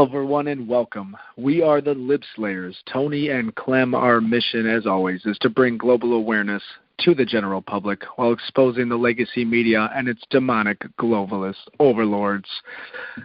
[0.00, 1.14] Hello, everyone, and welcome.
[1.36, 2.74] We are the Lib Slayers.
[2.90, 6.62] Tony and Clem, our mission, as always, is to bring global awareness
[7.00, 12.48] to the general public while exposing the legacy media and its demonic globalist overlords.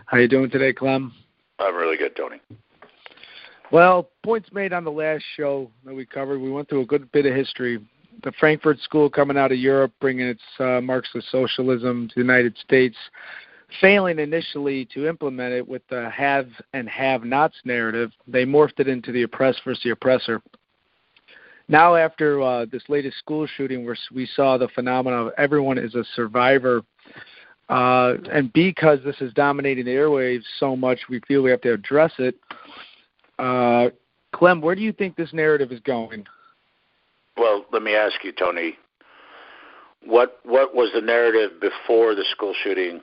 [0.07, 1.13] How are you doing today, Clem?
[1.59, 2.41] I'm really good, Tony.
[3.71, 6.41] Well, points made on the last show that we covered.
[6.41, 7.79] We went through a good bit of history.
[8.23, 12.57] The Frankfurt School coming out of Europe, bringing its uh, Marxist socialism to the United
[12.57, 12.97] States
[13.81, 18.87] failing initially to implement it with the have and have nots narrative, they morphed it
[18.87, 20.41] into the oppressed versus the oppressor.
[21.67, 25.95] Now, after uh, this latest school shooting, where we saw the phenomenon of everyone is
[25.95, 26.83] a survivor,
[27.69, 31.73] uh, and because this is dominating the airwaves so much, we feel we have to
[31.73, 32.35] address it.
[33.39, 33.89] Uh,
[34.31, 36.25] Clem, where do you think this narrative is going?
[37.35, 38.77] Well, let me ask you, Tony.
[40.05, 43.01] What what was the narrative before the school shooting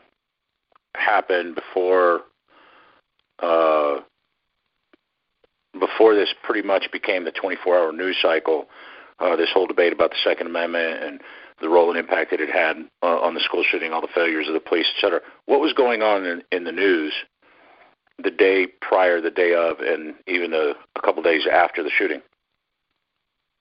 [0.95, 2.21] happened before
[3.41, 4.01] uh,
[5.79, 8.67] before this pretty much became the 24-hour news cycle.
[9.19, 11.21] Uh, this whole debate about the Second Amendment and
[11.61, 14.49] the role and impact that it had uh, on the school shooting, all the failures
[14.49, 15.21] of the police, et cetera.
[15.47, 17.13] What was going on in, in the news
[18.23, 22.21] the day prior, the day of, and even a, a couple days after the shooting?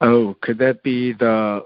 [0.02, 1.64] Oh, could that be the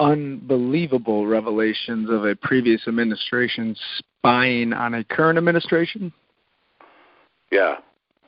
[0.00, 6.12] unbelievable revelations of a previous administration spying on a current administration?
[7.52, 7.76] Yeah,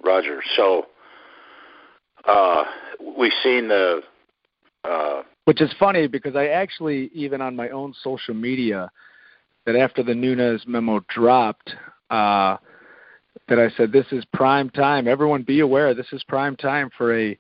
[0.05, 0.41] Roger.
[0.57, 0.87] So
[2.27, 2.65] uh,
[3.19, 4.03] we've seen the.
[4.85, 8.91] Uh, Which is funny because I actually, even on my own social media,
[9.65, 11.75] that after the Nunes memo dropped,
[12.11, 12.57] uh,
[13.49, 15.09] that I said this is prime time.
[15.09, 17.39] Everyone, be aware this is prime time for a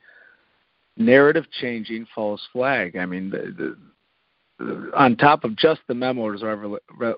[0.97, 2.97] narrative changing false flag.
[2.97, 3.76] I mean, the, the
[4.94, 6.42] on top of just the memos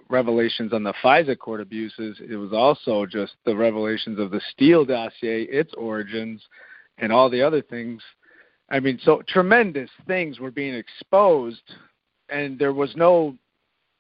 [0.09, 4.85] revelations on the FISA court abuses, it was also just the revelations of the Steele
[4.85, 6.43] dossier, its origins,
[6.99, 8.03] and all the other things.
[8.71, 11.63] I mean, so tremendous things were being exposed,
[12.29, 13.37] and there was no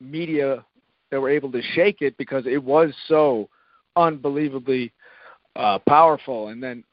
[0.00, 0.64] media
[1.10, 3.48] that were able to shake it because it was so
[3.96, 4.92] unbelievably
[5.56, 6.48] uh, powerful.
[6.48, 6.84] And then,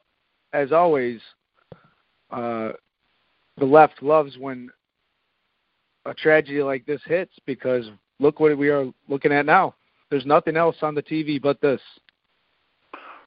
[0.54, 1.22] as always,
[2.30, 2.72] uh,
[3.58, 4.70] the left loves when
[6.06, 7.90] a tragedy like this hits because
[8.20, 9.76] look what we are looking at now.
[10.10, 11.82] There's nothing else on the TV but this.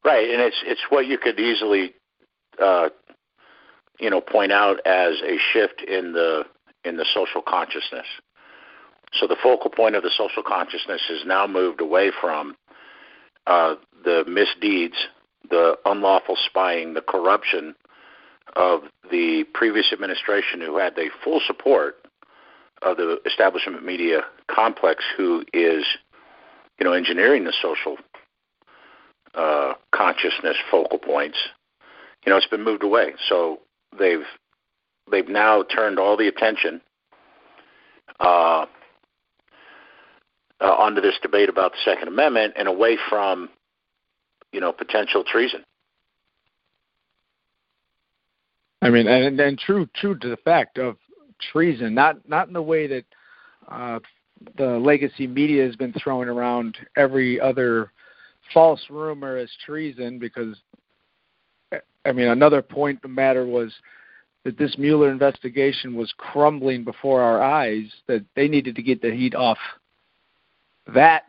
[0.05, 1.95] Right, and it's it's what you could easily,
[2.63, 2.91] uh,
[3.99, 6.45] you know, point out as a shift in the
[6.85, 8.07] in the social consciousness.
[9.15, 12.57] So the focal point of the social consciousness has now moved away from
[13.47, 14.97] uh, the misdeeds,
[15.49, 17.75] the unlawful spying, the corruption
[18.57, 21.97] of the previous administration, who had the full support
[22.85, 25.85] of the establishment media complex who is,
[26.79, 27.97] you know, engineering the social
[29.35, 31.39] uh, consciousness focal points,
[32.25, 33.15] you know, it's been moved away.
[33.29, 33.61] So
[33.99, 34.27] they've
[35.11, 36.81] they've now turned all the attention
[38.21, 38.67] uh,
[40.61, 43.51] uh, onto this debate about the Second Amendment and away from,
[44.53, 45.65] you know, potential treason.
[48.81, 50.97] I mean, and, and true, true to the fact of
[51.53, 53.05] treason, not not in the way that
[53.71, 53.99] uh,
[54.57, 57.93] the legacy media has been throwing around every other
[58.53, 60.19] false rumor as treason.
[60.19, 60.57] Because
[62.05, 63.73] I mean, another point the matter was
[64.45, 67.85] that this Mueller investigation was crumbling before our eyes.
[68.09, 69.59] That they needed to get the heat off
[70.93, 71.25] that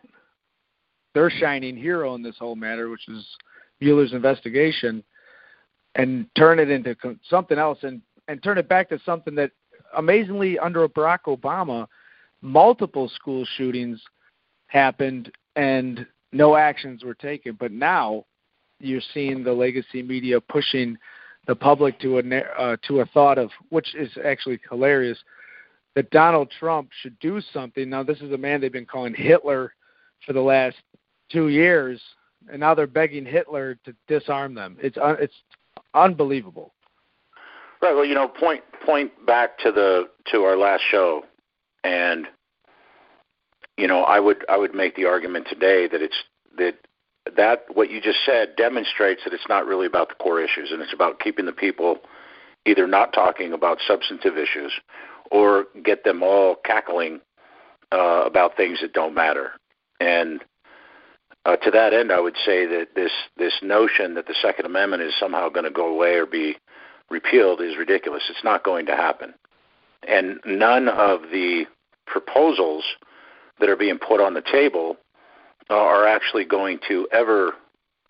[1.14, 3.26] their shining hero in this whole matter, which is
[3.80, 5.04] Mueller's investigation,
[5.96, 6.96] and turn it into
[7.30, 9.52] something else and and turn it back to something that
[9.96, 11.88] amazingly, under Barack Obama,
[12.42, 14.02] multiple school shootings
[14.68, 17.56] happened and no actions were taken.
[17.60, 18.26] But now
[18.80, 20.98] you're seeing the legacy media pushing
[21.48, 22.24] the public to a
[22.60, 25.18] uh, to a thought of which is actually hilarious
[25.96, 27.90] that Donald Trump should do something.
[27.90, 29.74] Now this is a man they've been calling Hitler
[30.26, 30.76] for the last
[31.32, 32.02] two years,
[32.52, 34.78] and now they're begging Hitler to disarm them.
[34.82, 35.36] It's un- it's
[35.94, 36.74] unbelievable.
[37.86, 37.94] Right.
[37.94, 41.24] Well, you know, point point back to the to our last show,
[41.84, 42.26] and
[43.78, 46.16] you know, I would I would make the argument today that it's
[46.58, 46.80] that
[47.38, 50.82] that what you just said demonstrates that it's not really about the core issues, and
[50.82, 51.98] it's about keeping the people
[52.66, 54.74] either not talking about substantive issues
[55.30, 57.20] or get them all cackling
[57.92, 59.52] uh, about things that don't matter.
[60.00, 60.44] And
[61.46, 65.04] uh, to that end, I would say that this this notion that the Second Amendment
[65.04, 66.58] is somehow going to go away or be
[67.10, 68.24] repealed is ridiculous.
[68.30, 69.34] It's not going to happen.
[70.08, 71.66] And none of the
[72.06, 72.84] proposals
[73.60, 74.98] that are being put on the table
[75.70, 77.54] are actually going to ever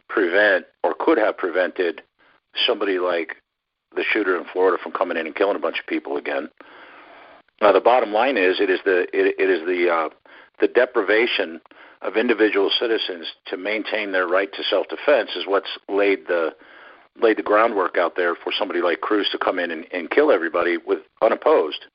[0.10, 2.02] prevent or could have prevented
[2.66, 3.38] somebody like
[3.96, 6.50] the shooter in Florida from coming in and killing a bunch of people again.
[7.62, 10.10] Now, the bottom line is it is the it, it is the uh,
[10.60, 11.62] the deprivation
[12.02, 16.54] of individual citizens to maintain their right to self-defense is what's laid the
[17.22, 20.32] laid the groundwork out there for somebody like Cruz to come in and, and kill
[20.32, 21.86] everybody with unopposed.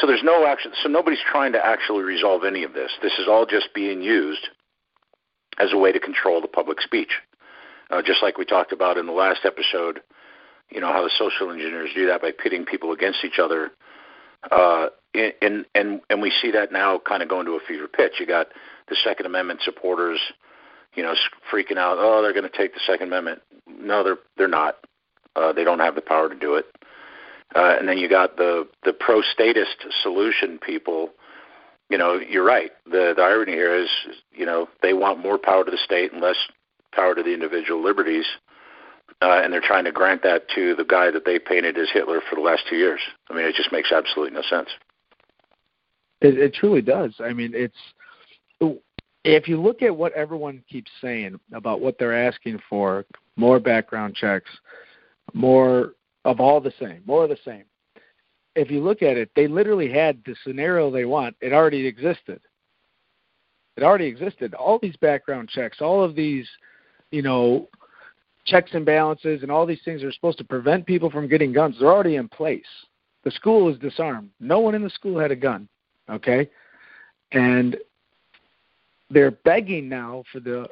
[0.00, 0.72] So there's no action.
[0.82, 2.90] So nobody's trying to actually resolve any of this.
[3.02, 4.48] This is all just being used
[5.58, 7.12] as a way to control the public speech,
[7.90, 10.00] uh, just like we talked about in the last episode.
[10.70, 13.70] You know how the social engineers do that by pitting people against each other,
[14.50, 18.12] uh, and and and we see that now kind of going to a fever pitch.
[18.18, 18.46] You got
[18.88, 20.18] the Second Amendment supporters,
[20.94, 21.14] you know,
[21.52, 21.96] freaking out.
[21.98, 23.42] Oh, they're going to take the Second Amendment.
[23.66, 24.76] No, they're they're not.
[25.34, 26.66] Uh, they don't have the power to do it.
[27.54, 31.10] Uh, and then you got the the pro-statist solution people.
[31.90, 32.70] You know, you're right.
[32.86, 33.88] The the irony here is,
[34.32, 36.36] you know, they want more power to the state and less
[36.92, 38.26] power to the individual liberties,
[39.20, 42.20] uh, and they're trying to grant that to the guy that they painted as Hitler
[42.28, 43.00] for the last two years.
[43.30, 44.68] I mean, it just makes absolutely no sense.
[46.20, 47.14] It, it truly does.
[47.20, 47.76] I mean, it's
[49.24, 53.04] if you look at what everyone keeps saying about what they're asking for,
[53.36, 54.50] more background checks,
[55.32, 57.64] more of all the same, more of the same.
[58.54, 61.36] If you look at it, they literally had the scenario they want.
[61.40, 62.40] It already existed.
[63.76, 64.54] It already existed.
[64.54, 66.46] All these background checks, all of these,
[67.10, 67.68] you know,
[68.44, 71.76] checks and balances, and all these things are supposed to prevent people from getting guns.
[71.78, 72.66] They're already in place.
[73.24, 74.30] The school is disarmed.
[74.40, 75.68] No one in the school had a gun.
[76.10, 76.50] Okay,
[77.30, 77.76] and
[79.12, 80.66] they're begging now for the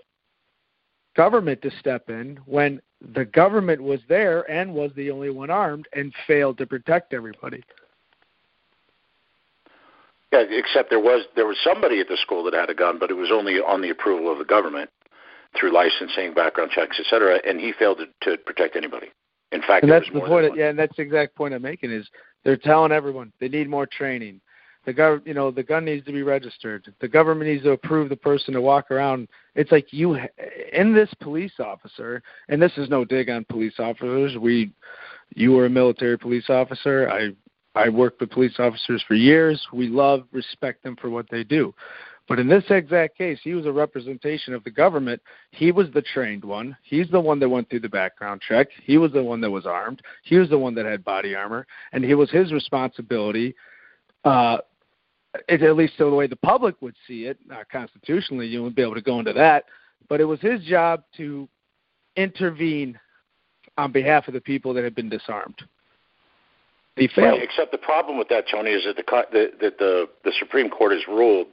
[1.17, 2.81] government to step in when
[3.15, 7.63] the government was there and was the only one armed and failed to protect everybody.
[10.33, 13.11] Yeah, except there was there was somebody at the school that had a gun, but
[13.11, 14.89] it was only on the approval of the government
[15.59, 19.09] through licensing, background checks, et cetera, and he failed to, to protect anybody.
[19.51, 20.57] In fact, and that's the point.
[20.57, 22.09] yeah, and that's the exact point I'm making is
[22.45, 24.41] they're telling everyone they need more training.
[24.87, 26.93] The gov, you know, the gun needs to be registered.
[27.01, 29.29] The government needs to approve the person to walk around.
[29.55, 30.19] It's like you,
[30.73, 34.39] in this police officer, and this is no dig on police officers.
[34.39, 34.73] We,
[35.35, 37.11] you were a military police officer.
[37.11, 37.31] I,
[37.75, 39.61] I worked with police officers for years.
[39.73, 41.75] We love, respect them for what they do.
[42.27, 45.21] But in this exact case, he was a representation of the government.
[45.51, 46.77] He was the trained one.
[46.83, 48.69] He's the one that went through the background check.
[48.85, 50.01] He was the one that was armed.
[50.23, 53.55] He was the one that had body armor, and it was his responsibility
[54.25, 54.59] uh,
[55.49, 58.77] it, at least so the way the public would see it, not constitutionally, you wouldn't
[58.77, 59.65] be able to go into that.
[60.09, 61.49] But it was his job to
[62.17, 62.99] intervene
[63.79, 65.63] on behalf of the people that had been disarmed.
[66.97, 67.39] He failed.
[67.39, 70.93] Right, except the problem with that, Tony, is that the that the the Supreme Court
[70.93, 71.47] has ruled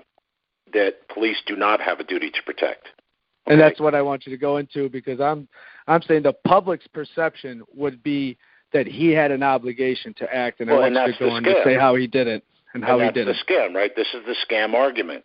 [0.74, 2.88] that police do not have a duty to protect.
[2.88, 3.54] Okay?
[3.54, 5.48] And that's what I want you to go into because I'm
[5.88, 8.38] I'm saying the public's perception would be
[8.74, 11.54] that he had an obligation to act, and well, I want you to go into
[11.64, 12.44] say how he did it
[12.78, 13.96] and how and he did the scam, right?
[13.96, 15.24] This is the scam argument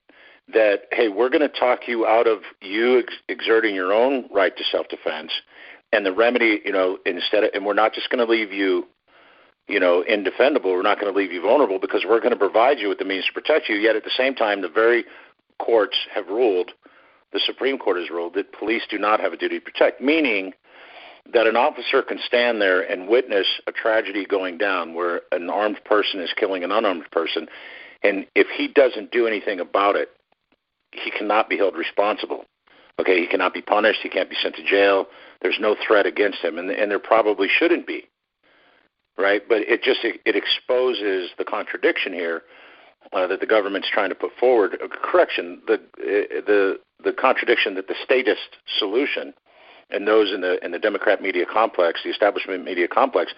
[0.53, 4.57] that hey, we're going to talk you out of you ex- exerting your own right
[4.57, 5.31] to self-defense,
[5.93, 8.87] and the remedy, you know, instead of, and we're not just going to leave you,
[9.69, 10.73] you know, indefendable.
[10.73, 13.05] We're not going to leave you vulnerable because we're going to provide you with the
[13.05, 13.77] means to protect you.
[13.77, 15.05] Yet at the same time, the very
[15.59, 16.73] courts have ruled,
[17.33, 20.53] the Supreme Court has ruled that police do not have a duty to protect, meaning
[21.33, 25.81] that an officer can stand there and witness a tragedy going down where an armed
[25.85, 27.49] person is killing an unarmed person,
[28.03, 30.11] and if he doesn't do anything about it,
[30.93, 32.45] he cannot be held responsible.
[33.01, 34.01] Okay, he cannot be punished.
[34.03, 35.07] He can't be sent to jail.
[35.41, 38.09] There's no threat against him, and, and there probably shouldn't be,
[39.17, 39.43] right?
[39.49, 42.43] But it just it, it exposes the contradiction here
[43.13, 44.79] uh, that the government's trying to put forward.
[44.83, 49.33] Uh, correction, the uh, the the contradiction that the statist solution
[49.93, 53.33] and those in the in the Democrat media complex, the establishment media complex,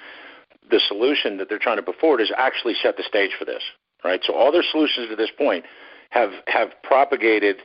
[0.71, 3.63] the solution that they're trying to put forward is actually set the stage for this.
[4.05, 4.21] Right.
[4.23, 5.65] So all their solutions to this point
[6.11, 7.57] have have propagated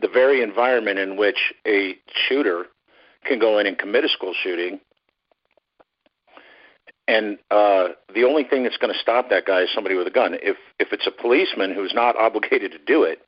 [0.00, 1.96] the very environment in which a
[2.28, 2.66] shooter
[3.24, 4.80] can go in and commit a school shooting.
[7.08, 10.10] And uh, the only thing that's going to stop that guy is somebody with a
[10.10, 10.34] gun.
[10.34, 13.20] If if it's a policeman who's not obligated to do it,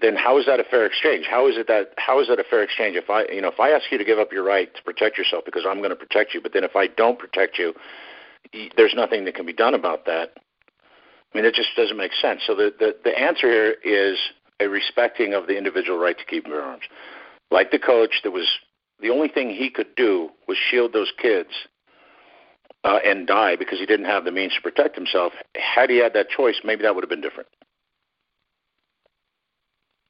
[0.00, 1.26] then how is that a fair exchange?
[1.28, 2.96] How is it that how is that a fair exchange?
[2.96, 5.16] If I you know if I ask you to give up your right to protect
[5.16, 7.74] yourself because I'm going to protect you, but then if I don't protect you,
[8.76, 10.30] there's nothing that can be done about that.
[10.36, 12.42] I mean, it just doesn't make sense.
[12.46, 14.18] So the the, the answer here is
[14.60, 16.84] a respecting of the individual right to keep bear arms.
[17.50, 18.48] Like the coach, that was
[19.00, 21.50] the only thing he could do was shield those kids
[22.84, 25.32] uh, and die because he didn't have the means to protect himself.
[25.54, 27.48] Had he had that choice, maybe that would have been different.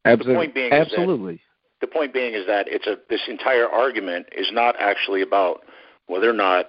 [0.07, 0.73] Absolutely.
[0.73, 1.41] Absolutely.
[1.81, 5.63] the point being is that it's a this entire argument is not actually about
[6.07, 6.67] whether or not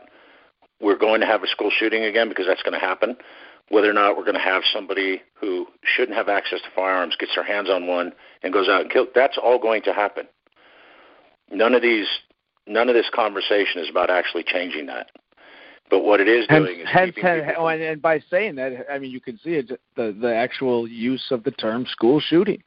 [0.82, 3.18] we're going to have a school shooting again because that's going to happen.
[3.70, 7.36] Whether or not we're going to have somebody who shouldn't have access to firearms gets
[7.36, 9.10] their hands on one and goes out and kills.
[9.14, 10.28] That's all going to happen.
[11.52, 12.08] None of these,
[12.66, 15.10] none of this conversation is about actually changing that.
[15.90, 19.00] But what it is doing hence, is hence, oh, and, and by saying that, I
[19.00, 22.62] mean you can see it, the the actual use of the term school shooting.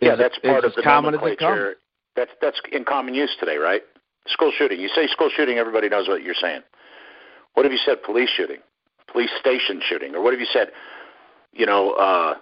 [0.00, 1.76] Yeah, that's part of the common nomenclature.
[2.16, 3.82] That's that's in common use today, right?
[4.26, 4.80] School shooting.
[4.80, 6.62] You say school shooting, everybody knows what you're saying.
[7.54, 8.02] What have you said?
[8.02, 8.58] Police shooting,
[9.10, 10.68] police station shooting, or what have you said?
[11.52, 12.34] You know, uh,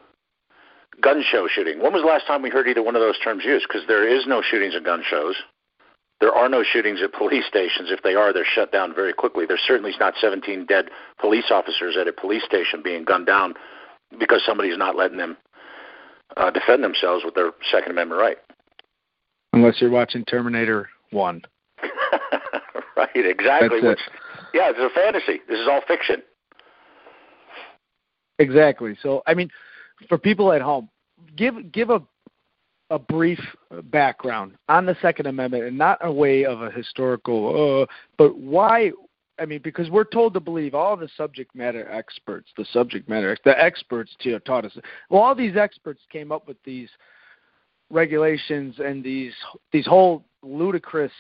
[1.00, 1.80] gun show shooting.
[1.80, 3.66] When was the last time we heard either one of those terms used?
[3.68, 5.36] Because there is no shootings at gun shows.
[6.20, 7.90] There are no shootings at police stations.
[7.90, 9.46] If they are, they're shut down very quickly.
[9.46, 13.54] There's certainly not 17 dead police officers at a police station being gunned down
[14.18, 15.36] because somebody's not letting them
[16.36, 18.38] uh, defend themselves with their Second Amendment right.
[19.52, 21.42] Unless you're watching Terminator 1.
[22.96, 23.80] right, exactly.
[23.80, 23.98] Which,
[24.52, 25.40] yeah, it's a fantasy.
[25.48, 26.22] This is all fiction.
[28.38, 28.96] Exactly.
[29.02, 29.48] So, I mean,
[30.08, 30.88] for people at home,
[31.36, 32.02] give give a
[32.90, 33.40] a brief
[33.84, 38.92] background on the Second Amendment, and not a way of a historical, uh, but why?
[39.38, 43.36] I mean, because we're told to believe all the subject matter experts, the subject matter,
[43.44, 44.76] the experts taught us.
[45.10, 46.88] Well, all these experts came up with these
[47.90, 49.32] regulations and these
[49.72, 51.12] these whole ludicrous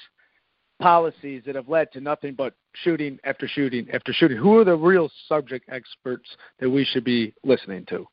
[0.80, 4.36] policies that have led to nothing but shooting after shooting after shooting.
[4.36, 8.06] Who are the real subject experts that we should be listening to?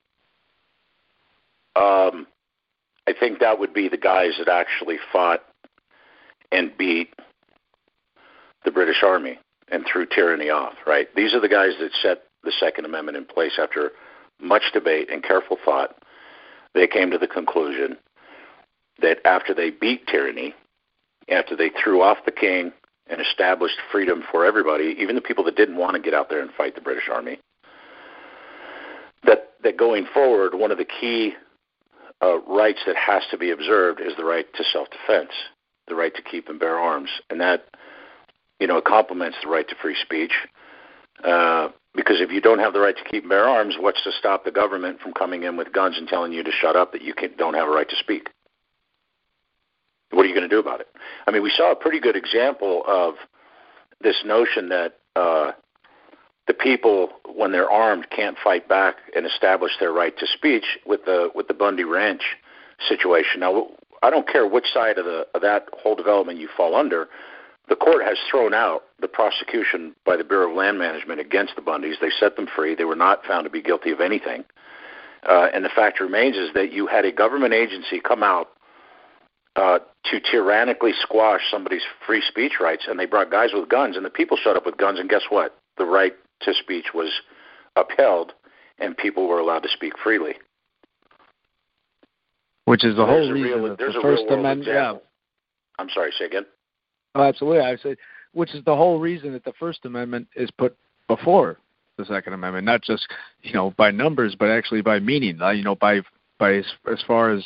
[1.76, 2.28] Um,
[3.08, 5.44] I think that would be the guys that actually fought
[6.52, 7.14] and beat
[8.64, 9.40] the British Army
[9.70, 11.08] and threw tyranny off, right?
[11.16, 13.92] These are the guys that set the Second Amendment in place after
[14.42, 15.96] much debate and careful thought.
[16.74, 17.98] They came to the conclusion
[19.02, 20.54] that after they beat tyranny,
[21.30, 22.72] after they threw off the king
[23.08, 26.42] and established freedom for everybody, even the people that didn't want to get out there
[26.42, 27.40] and fight the British Army,
[29.26, 31.34] that, that going forward, one of the key
[32.22, 35.32] uh, rights that has to be observed is the right to self-defense,
[35.88, 37.66] the right to keep and bear arms, and that
[38.60, 40.34] you know it complements the right to free speech.
[41.24, 44.12] Uh, because if you don't have the right to keep and bear arms, what's to
[44.18, 47.04] stop the government from coming in with guns and telling you to shut up that
[47.04, 48.30] you can, don't have a right to speak?
[50.10, 50.88] What are you going to do about it?
[51.28, 53.16] I mean, we saw a pretty good example of
[54.02, 55.52] this notion that uh,
[56.48, 61.06] the people, when they're armed, can't fight back and establish their right to speech with
[61.06, 62.22] the with the Bundy Ranch
[62.88, 63.40] situation.
[63.40, 63.68] Now,
[64.02, 67.08] I don't care which side of the of that whole development you fall under.
[67.70, 71.62] The court has thrown out the prosecution by the Bureau of Land Management against the
[71.62, 71.96] Bundys.
[72.02, 72.76] They set them free.
[72.76, 74.44] They were not found to be guilty of anything.
[75.28, 78.50] Uh, and the fact remains is that you had a government agency come out
[79.56, 84.06] uh, to tyrannically squash somebody's free speech rights, and they brought guys with guns, and
[84.06, 85.58] the people showed up with guns, and guess what?
[85.78, 87.22] The right to speech was
[87.76, 88.34] upheld,
[88.80, 90.34] and people were allowed to speak freely.
[92.66, 94.68] Which is the whole reason real, the First Amendment.
[94.68, 94.96] Yeah.
[95.80, 96.12] I'm sorry.
[96.18, 96.46] Say again.
[97.16, 97.62] Oh, absolutely.
[97.62, 97.96] I say,
[98.34, 100.76] which is the whole reason that the First Amendment is put
[101.08, 101.58] before
[101.98, 103.08] the Second Amendment, not just
[103.42, 105.42] you know by numbers, but actually by meaning.
[105.42, 106.02] Uh, you know, by
[106.40, 107.44] by as, as far as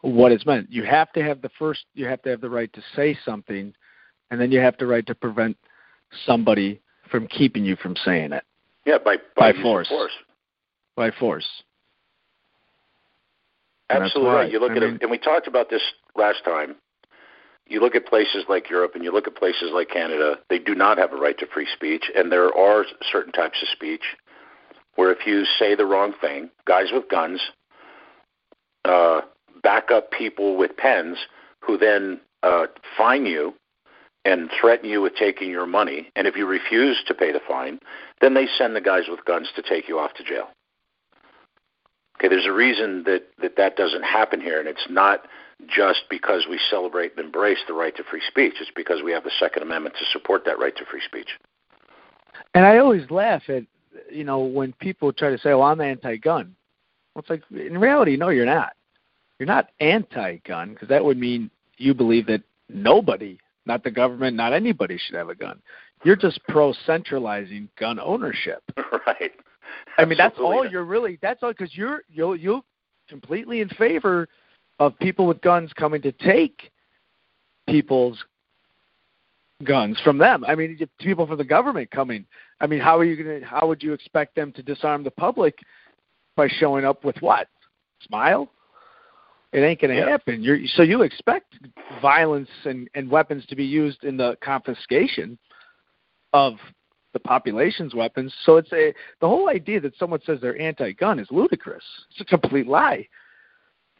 [0.00, 0.70] what it's meant.
[0.70, 1.84] You have to have the first.
[1.94, 3.74] You have to have the right to say something,
[4.30, 5.56] and then you have the right to prevent
[6.26, 8.44] somebody from keeping you from saying it.
[8.86, 9.88] Yeah, by by, by force.
[9.88, 10.12] force.
[10.96, 11.48] By force.
[13.90, 14.50] Absolutely right.
[14.50, 15.82] You look I at mean, it, and we talked about this
[16.16, 16.76] last time.
[17.66, 20.74] You look at places like Europe and you look at places like Canada, they do
[20.74, 24.02] not have a right to free speech, and there are certain types of speech
[24.96, 27.40] where if you say the wrong thing, guys with guns
[28.84, 29.22] uh,
[29.62, 31.16] back up people with pens
[31.60, 32.66] who then uh,
[32.96, 33.54] fine you
[34.24, 36.10] and threaten you with taking your money.
[36.14, 37.78] And if you refuse to pay the fine,
[38.20, 40.48] then they send the guys with guns to take you off to jail.
[42.18, 45.26] Okay, there's a reason that that, that doesn't happen here, and it's not
[45.68, 48.54] just because we celebrate and embrace the right to free speech.
[48.60, 51.28] It's because we have the Second Amendment to support that right to free speech.
[52.54, 53.64] And I always laugh at
[54.10, 56.54] you know when people try to say, "Well, I'm anti-gun."
[57.14, 58.72] Well, it's like in reality, no, you're not.
[59.38, 64.52] You're not anti-gun because that would mean you believe that nobody not the government, not
[64.52, 65.60] anybody should have a gun.
[66.04, 68.62] You're just pro centralizing gun ownership.
[69.06, 69.32] Right.
[69.98, 71.18] I mean, that's all you're really.
[71.22, 72.62] That's all because you're you're you
[73.08, 74.28] completely in favor
[74.86, 76.70] of people with guns coming to take
[77.68, 78.22] people's
[79.64, 80.44] guns from them.
[80.44, 82.26] I mean, people from the government coming.
[82.60, 83.46] I mean, how are you going to?
[83.46, 85.58] How would you expect them to disarm the public
[86.36, 87.48] by showing up with what?
[88.06, 88.50] Smile.
[89.52, 90.08] It ain't going to Yeah.
[90.08, 90.42] happen.
[90.42, 91.58] You're, so you expect
[92.00, 95.38] violence and, and weapons to be used in the confiscation
[96.32, 96.54] of
[97.12, 98.34] the population's weapons.
[98.44, 101.84] So it's a the whole idea that someone says they're anti-gun is ludicrous.
[102.10, 103.06] It's a complete lie.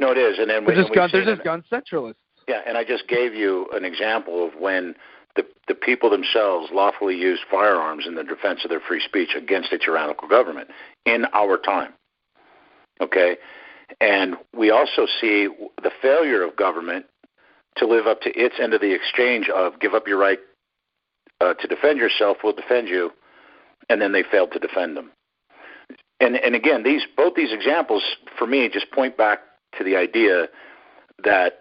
[0.03, 2.17] No, it is, and then They're we, just gun, we've they're just gun centralists.
[2.49, 4.97] Yeah, and I just gave you an example of when
[5.37, 9.73] the the people themselves lawfully used firearms in the defense of their free speech against
[9.73, 10.71] a tyrannical government
[11.07, 11.93] in our time.
[13.01, 13.37] Okay,
[14.01, 15.47] and we also see
[15.81, 17.07] the failure of government
[17.77, 20.41] to live up to its end of the exchange of give up your right
[21.41, 23.13] uh, to defend yourself, we'll defend you,
[23.89, 25.13] and then they failed to defend them.
[26.19, 28.03] And and again, these both these examples
[28.37, 29.39] for me just point back
[29.79, 30.47] to the idea
[31.25, 31.59] that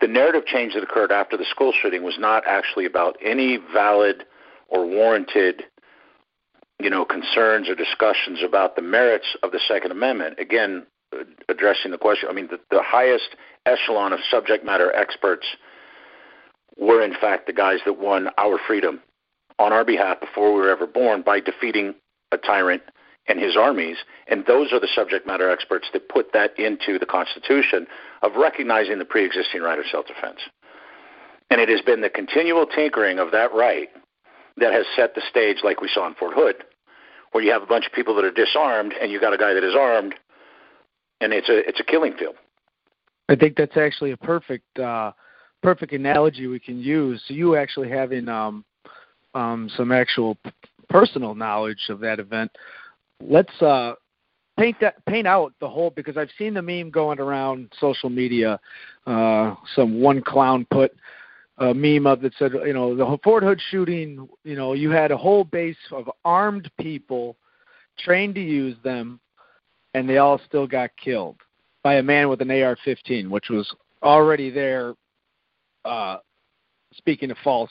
[0.00, 4.24] the narrative change that occurred after the school shooting was not actually about any valid
[4.68, 5.64] or warranted
[6.78, 10.38] you know concerns or discussions about the merits of the second amendment.
[10.38, 10.86] Again
[11.48, 15.46] addressing the question i mean the, the highest echelon of subject matter experts
[16.76, 19.00] were in fact the guys that won our freedom
[19.58, 21.94] on our behalf before we were ever born by defeating
[22.32, 22.82] a tyrant
[23.28, 23.96] and his armies.
[24.28, 27.86] And those are the subject matter experts that put that into the Constitution
[28.22, 30.40] of recognizing the pre existing right of self defense.
[31.50, 33.88] And it has been the continual tinkering of that right
[34.56, 36.56] that has set the stage, like we saw in Fort Hood,
[37.32, 39.52] where you have a bunch of people that are disarmed and you got a guy
[39.54, 40.14] that is armed,
[41.20, 42.36] and it's a it's a killing field.
[43.28, 45.12] I think that's actually a perfect uh,
[45.62, 47.22] perfect analogy we can use.
[47.26, 48.64] So you actually having um,
[49.34, 50.38] um, some actual
[50.88, 52.50] personal knowledge of that event.
[53.20, 53.94] Let's uh,
[54.58, 58.58] paint that paint out the whole because I've seen the meme going around social media.
[59.06, 60.92] Uh, some one clown put
[61.58, 64.28] a meme up that said, you know, the Fort Hood shooting.
[64.44, 67.36] You know, you had a whole base of armed people
[67.98, 69.20] trained to use them,
[69.94, 71.36] and they all still got killed
[71.82, 74.94] by a man with an AR-15, which was already there.
[75.84, 76.18] Uh,
[76.94, 77.70] speaking of false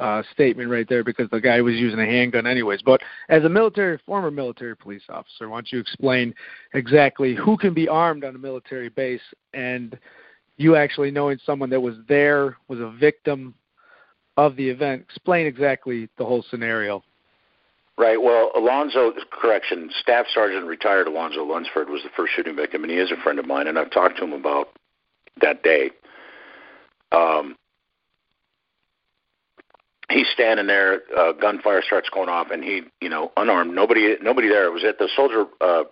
[0.00, 2.80] uh, statement right there, because the guy was using a handgun anyways.
[2.82, 6.34] But as a military, former military police officer, why don't you explain
[6.74, 9.20] exactly who can be armed on a military base,
[9.54, 9.98] and
[10.56, 13.54] you actually knowing someone that was there, was a victim
[14.36, 15.02] of the event.
[15.02, 17.02] Explain exactly the whole scenario.
[17.98, 18.20] Right.
[18.20, 22.98] Well, Alonzo, correction, Staff Sergeant retired Alonzo Lunsford was the first shooting victim, and he
[22.98, 24.68] is a friend of mine, and I've talked to him about
[25.42, 25.90] that day.
[27.12, 27.56] Um,
[30.10, 34.48] he's standing there, uh, gunfire starts going off, and he, you know, unarmed, nobody, nobody
[34.48, 34.66] there.
[34.66, 35.84] It was at the Soldier uh,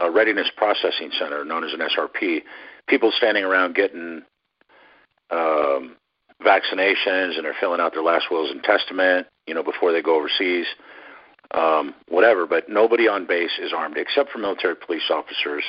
[0.00, 2.42] uh, Readiness Processing Center, known as an SRP.
[2.86, 4.22] People standing around getting
[5.30, 5.96] um,
[6.42, 10.16] vaccinations, and they're filling out their last wills and testament, you know, before they go
[10.16, 10.66] overseas
[11.52, 15.64] um, whatever, but nobody on base is armed except for military police officers.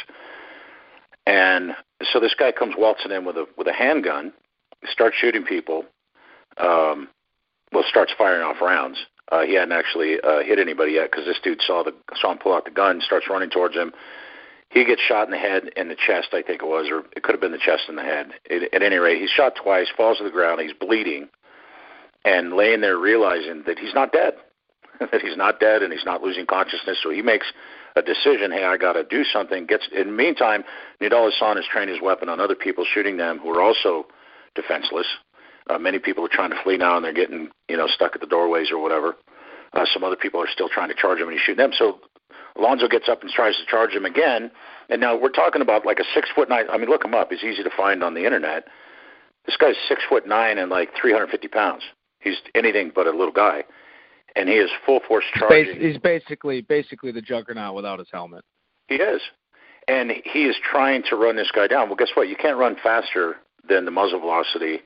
[1.26, 1.72] And
[2.12, 4.34] so this guy comes waltzing in with a with a handgun,
[4.86, 5.86] starts shooting people.
[6.58, 7.08] Um,
[7.72, 8.98] well, starts firing off rounds.
[9.32, 12.38] Uh, he hadn't actually uh, hit anybody yet because this dude saw the saw him
[12.40, 13.94] pull out the gun, starts running towards him.
[14.70, 17.24] He gets shot in the head and the chest, I think it was, or it
[17.24, 18.30] could have been the chest and the head.
[18.46, 21.28] It, at any rate, he's shot twice, falls to the ground, he's bleeding,
[22.24, 24.34] and laying there realizing that he's not dead
[25.12, 26.98] that he's not dead and he's not losing consciousness.
[27.02, 27.48] So he makes
[27.96, 28.52] a decision.
[28.52, 29.66] Hey, I got to do something.
[29.66, 30.64] Gets in the meantime,
[31.02, 34.06] Nidal Hasan has trained his weapon on other people, shooting them who are also
[34.56, 35.08] defenseless.
[35.70, 38.22] Uh, many people are trying to flee now, and they're getting you know stuck at
[38.22, 39.16] the doorways or whatever.
[39.74, 41.72] Uh, some other people are still trying to charge him, and he's shooting them.
[41.78, 42.00] So
[42.58, 44.52] Alonzo gets up and tries to charge him again.
[44.90, 46.66] And now we're talking about like a six foot nine.
[46.72, 47.32] I mean, look him up.
[47.32, 48.66] He's easy to find on the internet.
[49.46, 51.84] This guy's six foot nine and like 350 pounds.
[52.20, 53.64] He's anything but a little guy
[54.36, 55.80] and he is full force He's, charging.
[55.82, 58.44] he's basically basically the juggernaut without his helmet.
[58.88, 59.22] He is,
[59.88, 61.88] and he is trying to run this guy down.
[61.88, 62.30] Well, guess what?
[62.30, 64.80] You can't run faster than the muzzle velocity,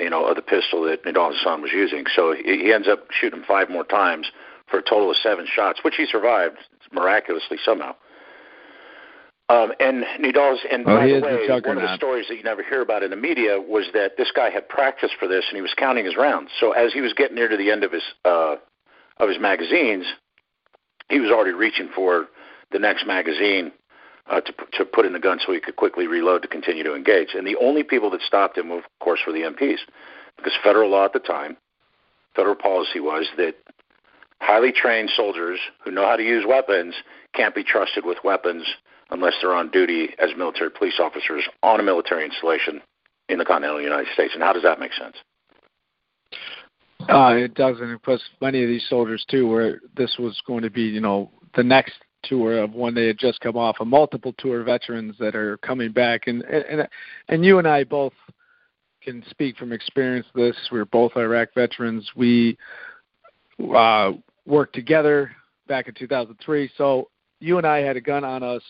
[0.00, 2.04] you know, of the pistol that Nidal Hasan was using.
[2.14, 4.30] So he, he ends up shooting five more times
[4.68, 6.56] for a total of seven shots, which he survived
[6.92, 7.94] miraculously somehow.
[9.48, 12.62] Um, and Nidal's, and Oh, by the way, one of the stories that you never
[12.62, 15.62] hear about in the media was that this guy had practiced for this and he
[15.62, 16.50] was counting his rounds.
[16.60, 18.56] So as he was getting near to the end of his uh,
[19.16, 20.06] of his magazines,
[21.08, 22.28] he was already reaching for
[22.70, 23.72] the next magazine
[24.30, 26.94] uh, to to put in the gun so he could quickly reload to continue to
[26.94, 27.34] engage.
[27.34, 29.78] And the only people that stopped him, of course, were the MPs,
[30.36, 31.56] because federal law at the time,
[32.34, 33.56] federal policy was that
[34.40, 36.94] highly trained soldiers who know how to use weapons
[37.34, 38.64] can't be trusted with weapons
[39.10, 42.80] unless they're on duty as military police officers on a military installation
[43.28, 44.32] in the continental United States.
[44.34, 45.16] And how does that make sense?
[47.08, 48.02] Uh, it doesn't.
[48.02, 51.62] Plus, many of these soldiers too, where this was going to be, you know, the
[51.62, 55.56] next tour of when they had just come off a multiple tour veterans that are
[55.58, 56.26] coming back.
[56.26, 56.88] And and
[57.28, 58.12] and you and I both
[59.02, 60.56] can speak from experience this.
[60.70, 62.08] We're both Iraq veterans.
[62.14, 62.56] We
[63.74, 64.12] uh
[64.46, 65.30] worked together
[65.68, 67.08] back in 2003 so
[67.40, 68.62] you and I had a gun on us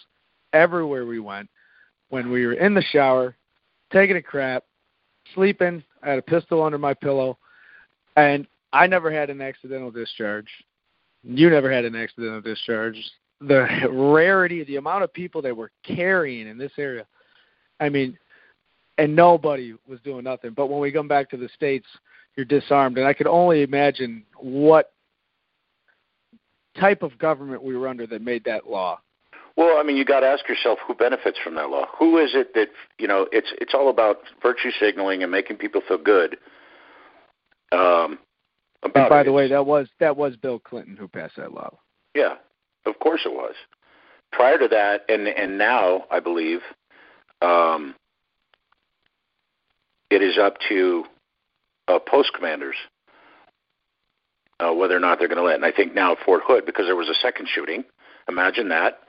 [0.52, 1.48] everywhere we went
[2.08, 3.36] when we were in the shower
[3.92, 4.64] taking a crap
[5.34, 5.82] sleeping.
[6.02, 7.38] I had a pistol under my pillow.
[8.16, 10.48] And I never had an accidental discharge.
[11.22, 12.96] You never had an accidental discharge
[13.40, 17.07] the rarity, the amount of people that were carrying in this area.
[17.79, 18.18] I mean,
[18.98, 20.53] and nobody was doing nothing.
[20.53, 21.87] But when we come back to the states,
[22.37, 24.92] you're disarmed, and I could only imagine what
[26.79, 29.00] type of government we were under that made that law.
[29.57, 31.87] Well, I mean, you got to ask yourself who benefits from that law.
[31.98, 33.26] Who is it that you know?
[33.33, 36.37] It's it's all about virtue signaling and making people feel good.
[37.72, 38.18] Um,
[38.83, 39.24] about and by it.
[39.24, 41.76] the way, that was that was Bill Clinton who passed that law.
[42.14, 42.37] Yeah,
[42.87, 43.55] of course it was.
[44.33, 46.61] Prior to that, and and now I believe,
[47.43, 47.95] um,
[50.11, 51.05] it is up to
[51.88, 52.77] uh, post commanders
[54.61, 55.57] uh, whether or not they're going to let.
[55.57, 57.85] And I think now at Fort Hood, because there was a second shooting,
[58.29, 59.01] imagine that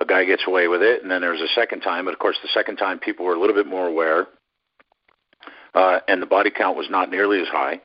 [0.00, 2.04] a guy gets away with it, and then there's a second time.
[2.04, 4.26] But of course, the second time people were a little bit more aware,
[5.74, 7.80] uh, and the body count was not nearly as high.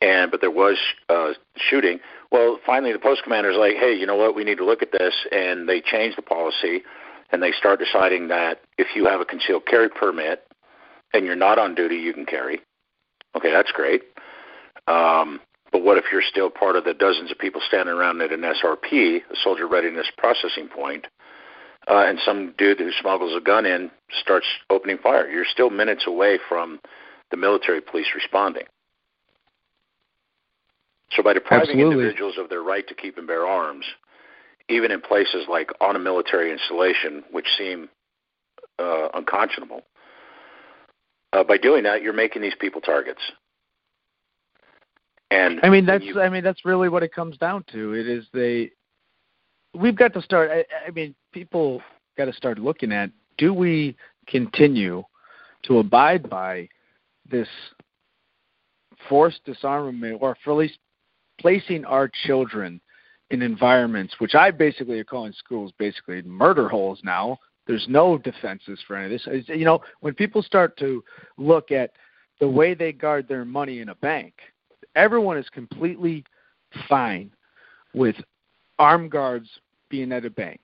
[0.00, 1.98] And but there was uh, shooting.
[2.32, 4.34] Well, finally, the post commander is like, hey, you know what?
[4.34, 6.82] We need to look at this, and they change the policy,
[7.30, 10.46] and they start deciding that if you have a concealed carry permit
[11.12, 12.60] and you're not on duty, you can carry.
[13.36, 14.02] Okay, that's great.
[14.86, 15.40] Um,
[15.72, 18.42] but what if you're still part of the dozens of people standing around at an
[18.42, 21.06] SRP, a soldier readiness processing point,
[21.88, 25.28] uh, and some dude who smuggles a gun in starts opening fire?
[25.28, 26.80] You're still minutes away from
[27.30, 28.64] the military police responding.
[31.14, 31.94] So by depriving Absolutely.
[31.94, 33.84] individuals of their right to keep and bear arms,
[34.68, 37.88] even in places like on a military installation, which seem
[38.78, 39.82] uh, unconscionable,
[41.32, 43.20] uh, by doing that, you're making these people targets.
[45.30, 47.94] And I mean, that's you, I mean that's really what it comes down to.
[47.94, 48.70] It is they.
[49.74, 50.50] We've got to start.
[50.50, 51.82] I, I mean, people
[52.16, 53.96] got to start looking at: Do we
[54.28, 55.02] continue
[55.64, 56.68] to abide by
[57.28, 57.48] this
[59.08, 60.78] forced disarmament, or for at least
[61.40, 62.80] placing our children
[63.30, 67.38] in environments which I basically are calling schools basically murder holes now.
[67.66, 69.48] There's no defenses for any of this.
[69.48, 71.02] You know, when people start to
[71.38, 71.92] look at
[72.38, 74.34] the way they guard their money in a bank,
[74.94, 76.24] everyone is completely
[76.88, 77.30] fine
[77.94, 78.16] with
[78.78, 79.48] armed guards
[79.88, 80.60] being at a bank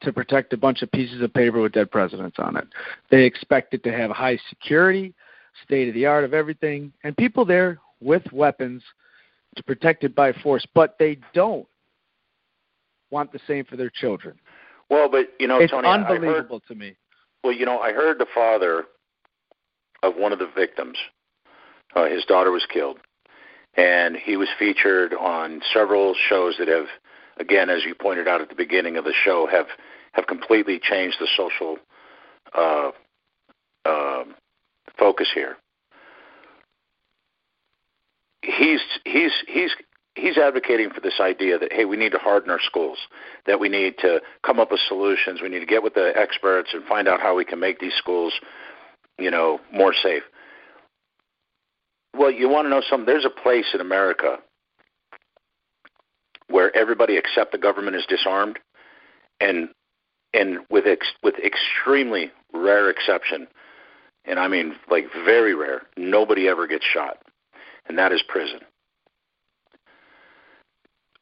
[0.00, 2.66] to protect a bunch of pieces of paper with dead presidents on it.
[3.10, 5.12] They expect it to have high security,
[5.64, 8.82] state of the art of everything, and people there with weapons
[9.56, 11.66] to protect it by force, but they don't
[13.10, 14.38] want the same for their children.
[14.90, 16.96] Well, but you know, it's Tony, unbelievable heard, to me.
[17.44, 18.84] Well, you know, I heard the father
[20.02, 20.96] of one of the victims.
[21.94, 22.98] Uh, his daughter was killed,
[23.74, 26.86] and he was featured on several shows that have,
[27.38, 29.66] again, as you pointed out at the beginning of the show, have
[30.12, 31.76] have completely changed the social
[32.54, 32.90] uh,
[33.84, 34.24] uh,
[34.98, 35.56] focus here.
[38.48, 39.72] He's he's he's
[40.14, 42.98] he's advocating for this idea that hey, we need to harden our schools,
[43.46, 46.70] that we need to come up with solutions, we need to get with the experts
[46.72, 48.32] and find out how we can make these schools,
[49.18, 50.22] you know, more safe.
[52.16, 53.06] Well, you want to know something?
[53.06, 54.38] There's a place in America
[56.48, 58.58] where everybody except the government is disarmed,
[59.40, 59.68] and
[60.32, 63.46] and with ex, with extremely rare exception,
[64.24, 67.18] and I mean like very rare, nobody ever gets shot,
[67.88, 68.60] and that is prison.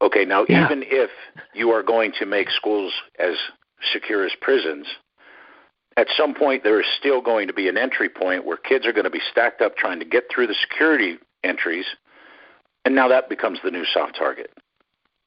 [0.01, 0.67] Okay, now Yeah.
[0.67, 1.11] even if
[1.55, 3.35] you are going to make schools as
[3.93, 4.87] secure as prisons,
[5.97, 8.93] at some point there is still going to be an entry point where kids are
[8.93, 11.87] going to be stacked up trying to get through the security entries,
[12.85, 14.51] and now that becomes the new soft target.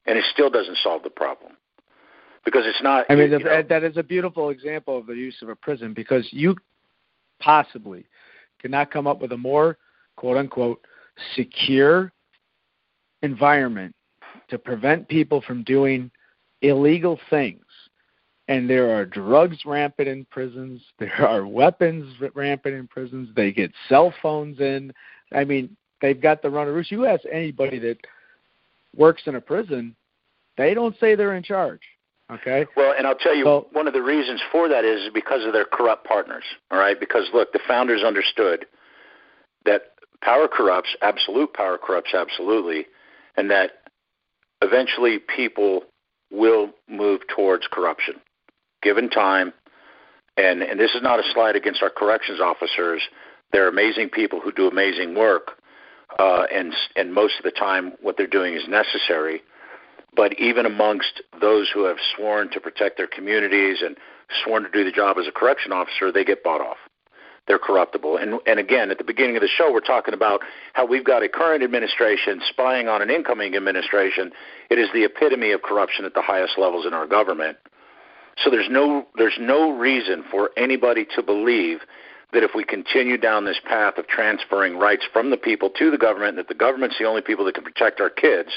[0.06, 1.52] And it still doesn't solve the problem.
[2.44, 5.42] Because it's not I mean, you know, that is a beautiful example of the use
[5.42, 6.56] of a prison because you
[7.38, 8.06] possibly
[8.60, 9.76] cannot come up with a more
[10.16, 10.82] quote unquote
[11.34, 12.12] secure
[13.22, 13.94] environment
[14.48, 16.10] to prevent people from doing
[16.62, 17.64] illegal things.
[18.48, 20.82] And there are drugs rampant in prisons.
[20.98, 23.28] There are weapons rampant in prisons.
[23.34, 24.92] They get cell phones in.
[25.32, 26.90] I mean, they've got the runneroosh.
[26.90, 27.98] You ask anybody that
[28.96, 29.94] works in a prison,
[30.56, 31.80] they don't say they're in charge.
[32.32, 32.66] Okay.
[32.76, 35.52] Well, and I'll tell you, So- one of the reasons for that is because of
[35.52, 36.44] their corrupt partners.
[36.70, 38.66] All right, because look, the founders understood
[39.64, 42.86] that power corrupts, absolute power corrupts absolutely,
[43.36, 43.72] and that
[44.62, 45.84] eventually people
[46.30, 48.14] will move towards corruption,
[48.82, 49.52] given time.
[50.36, 53.02] And, and this is not a slide against our corrections officers.
[53.52, 55.52] They're amazing people who do amazing work,
[56.18, 59.42] uh, and and most of the time, what they're doing is necessary.
[60.14, 63.96] But even amongst those who have sworn to protect their communities and
[64.44, 66.76] sworn to do the job as a correction officer, they get bought off
[67.50, 68.16] they're corruptible.
[68.16, 70.40] And, and again, at the beginning of the show, we're talking about
[70.74, 74.30] how we've got a current administration spying on an incoming administration.
[74.70, 77.56] It is the epitome of corruption at the highest levels in our government.
[78.36, 81.80] So there's no there's no reason for anybody to believe
[82.32, 85.98] that if we continue down this path of transferring rights from the people to the
[85.98, 88.50] government, that the government's the only people that can protect our kids,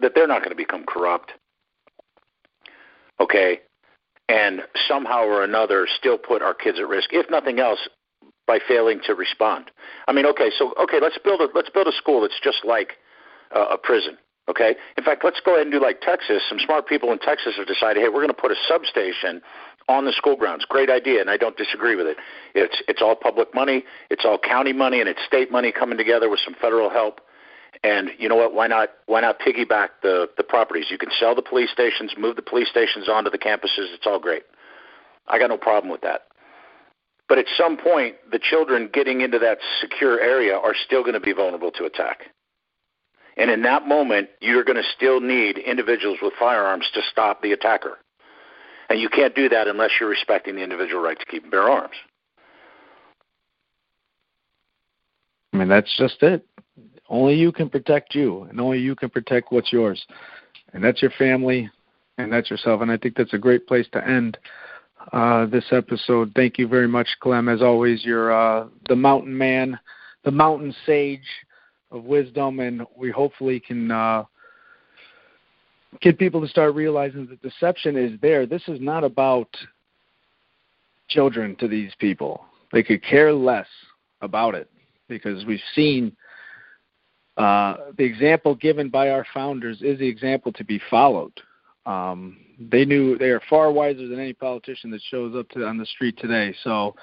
[0.00, 1.30] that they're not going to become corrupt.
[3.20, 3.60] Okay,
[4.28, 7.78] and somehow or another still put our kids at risk, if nothing else,
[8.50, 9.70] by failing to respond.
[10.08, 12.94] I mean, okay, so okay, let's build a let's build a school that's just like
[13.54, 14.18] uh, a prison.
[14.48, 16.42] Okay, in fact, let's go ahead and do like Texas.
[16.48, 19.40] Some smart people in Texas have decided, hey, we're going to put a substation
[19.88, 20.64] on the school grounds.
[20.68, 22.16] Great idea, and I don't disagree with it.
[22.56, 26.28] It's it's all public money, it's all county money, and it's state money coming together
[26.28, 27.20] with some federal help.
[27.84, 28.52] And you know what?
[28.52, 28.88] Why not?
[29.06, 30.86] Why not piggyback the the properties?
[30.90, 33.94] You can sell the police stations, move the police stations onto the campuses.
[33.94, 34.42] It's all great.
[35.28, 36.22] I got no problem with that.
[37.30, 41.20] But at some point, the children getting into that secure area are still going to
[41.20, 42.24] be vulnerable to attack.
[43.36, 47.52] And in that moment, you're going to still need individuals with firearms to stop the
[47.52, 47.98] attacker.
[48.88, 51.70] And you can't do that unless you're respecting the individual right to keep and bear
[51.70, 51.94] arms.
[55.52, 56.44] I mean, that's just it.
[57.08, 60.04] Only you can protect you, and only you can protect what's yours.
[60.72, 61.70] And that's your family,
[62.18, 62.82] and that's yourself.
[62.82, 64.36] And I think that's a great place to end
[65.12, 66.32] uh, this episode.
[66.34, 67.48] Thank you very much, Clem.
[67.48, 69.78] As always, you're uh, the mountain man,
[70.24, 71.26] the mountain sage
[71.90, 74.24] of wisdom, and we hopefully can uh,
[76.00, 78.46] get people to start realizing that deception is there.
[78.46, 79.48] This is not about
[81.08, 82.44] children to these people.
[82.72, 83.66] They could care less
[84.20, 84.70] about it
[85.08, 86.16] because we've seen
[87.36, 91.32] uh, the example given by our founders is the example to be followed.
[91.86, 95.78] Um, they knew they are far wiser than any politician that shows up to, on
[95.78, 96.54] the street today.
[96.62, 96.94] So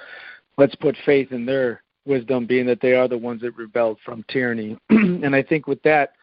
[0.58, 4.24] let's put faith in their wisdom, being that they are the ones that rebelled from
[4.30, 4.78] tyranny.
[4.90, 6.14] and I think with that,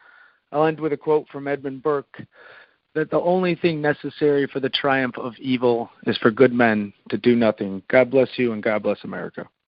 [0.51, 2.21] I'll end with a quote from Edmund Burke
[2.93, 7.17] that the only thing necessary for the triumph of evil is for good men to
[7.17, 7.83] do nothing.
[7.89, 9.47] God bless you and God bless America.